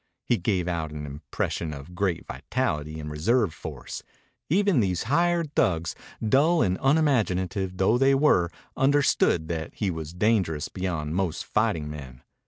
[0.25, 4.01] He gave out an impression of great vitality and reserve force.
[4.49, 5.93] Even these hired thugs,
[6.27, 12.23] dull and unimaginative though they were, understood that he was dangerous beyond most fighting men.